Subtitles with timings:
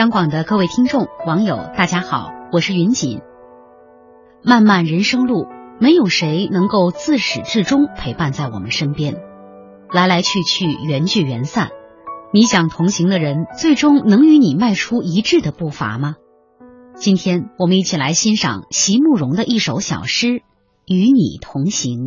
[0.00, 3.20] 央广的各位听众、网友，大家好，我是云锦。
[4.42, 5.46] 漫漫人生路，
[5.78, 9.16] 没有谁能够自始至终陪伴在我们身边，
[9.92, 11.68] 来来去去，缘聚缘散。
[12.32, 16.14] 你想同行的人，最终能与你迈出一致的步伐吗？
[16.96, 20.26] 今天我们一起来欣赏席慕容的一首小诗
[20.86, 21.98] 《与你同行》。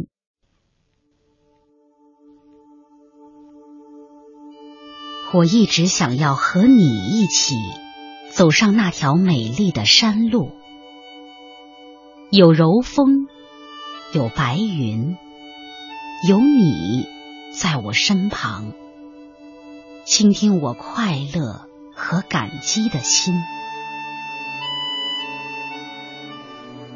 [5.36, 7.56] 我一直想要和你一起
[8.34, 10.50] 走上那条美丽的山路，
[12.32, 13.28] 有柔风，
[14.12, 15.16] 有白云，
[16.28, 17.08] 有你
[17.54, 18.74] 在我身旁，
[20.04, 23.36] 倾听我快乐和感激的心。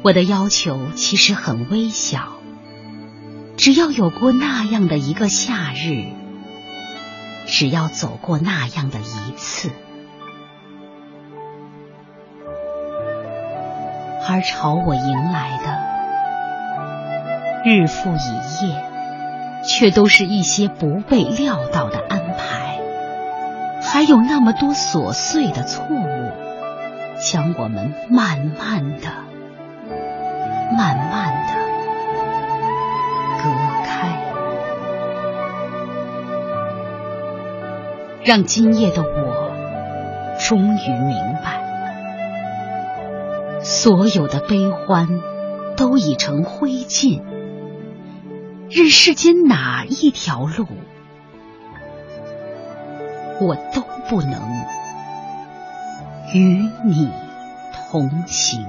[0.02, 2.40] 我的要求其实很微小，
[3.56, 6.06] 只要有过那样的一个夏日。
[7.46, 9.70] 只要走过那样的一次，
[14.30, 15.78] 而朝我迎来的
[17.64, 18.84] 日复一夜，
[19.64, 22.78] 却都是一些不被料到的安排，
[23.82, 26.30] 还有那么多琐碎的错误，
[27.16, 29.08] 将我们慢慢的、
[30.76, 31.54] 慢慢的
[33.42, 33.48] 隔
[33.86, 34.08] 开。
[38.24, 41.62] 让今夜的我终于明白，
[43.62, 45.08] 所有的悲欢
[45.76, 47.22] 都已成灰烬。
[48.70, 50.66] 任世间哪一条路，
[53.40, 54.40] 我都不能
[56.34, 57.08] 与你
[57.90, 58.66] 同行。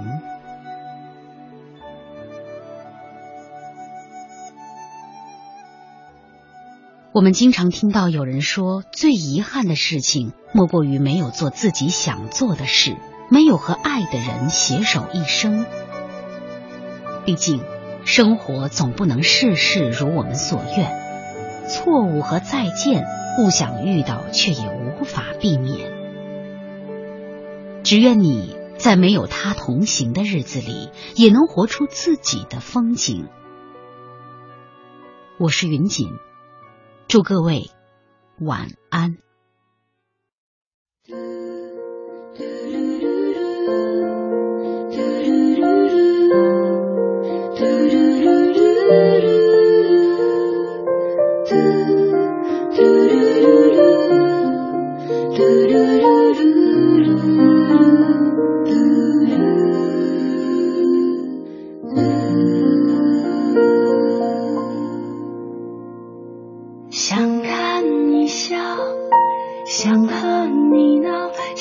[7.11, 12.95] 我们经常听到有人说，最遗憾的事情莫过于没有做自己想做的事，
[13.29, 15.65] 没有和爱的人携手一生。
[17.25, 17.63] 毕竟，
[18.05, 23.05] 生活总不能事事如我们所愿，错误和再见
[23.37, 25.91] 不想遇到，却也无法避免。
[27.83, 33.27] 只愿你在没有他同行的日子里，也能活出自己的风景。
[35.37, 36.09] 我是云锦。
[37.07, 37.71] 祝各位
[38.39, 39.28] 晚安。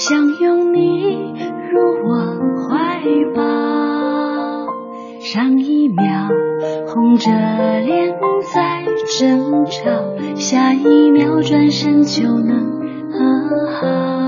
[0.08, 1.34] 想拥你
[1.70, 2.16] 入我
[2.66, 3.02] 怀
[3.34, 4.66] 抱。
[5.20, 6.30] 上一秒
[6.86, 7.30] 红着
[7.80, 8.16] 脸
[8.54, 8.86] 在
[9.18, 12.80] 争吵下一秒转身就能
[13.10, 14.27] 和好。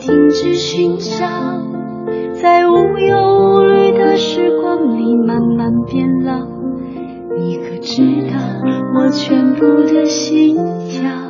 [0.00, 1.26] 停止寻找
[2.40, 6.46] 在无忧无虑的时光里慢慢变老。
[7.36, 8.38] 你可知道
[8.94, 10.56] 我全部的心
[10.88, 11.29] 跳？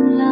[0.17, 0.25] 老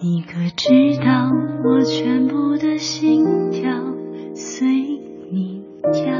[0.00, 1.32] 你可知道
[1.64, 3.70] 我全部的心跳
[4.34, 4.66] 随
[5.30, 6.12] 你跳